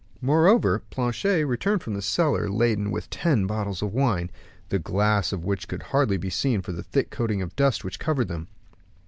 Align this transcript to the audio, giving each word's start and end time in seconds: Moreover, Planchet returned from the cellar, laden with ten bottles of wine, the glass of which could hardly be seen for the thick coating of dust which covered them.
Moreover, 0.19 0.81
Planchet 0.89 1.45
returned 1.45 1.83
from 1.83 1.93
the 1.93 2.01
cellar, 2.01 2.49
laden 2.49 2.89
with 2.89 3.07
ten 3.11 3.45
bottles 3.45 3.83
of 3.83 3.93
wine, 3.93 4.31
the 4.69 4.79
glass 4.79 5.31
of 5.31 5.45
which 5.45 5.67
could 5.67 5.83
hardly 5.93 6.17
be 6.17 6.31
seen 6.31 6.63
for 6.63 6.71
the 6.71 6.81
thick 6.81 7.11
coating 7.11 7.43
of 7.43 7.55
dust 7.55 7.83
which 7.83 7.99
covered 7.99 8.27
them. 8.27 8.47